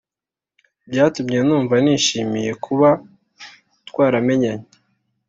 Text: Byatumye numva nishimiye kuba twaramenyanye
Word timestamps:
Byatumye 0.89 1.39
numva 1.47 1.75
nishimiye 1.83 2.51
kuba 2.65 2.89
twaramenyanye 3.87 4.67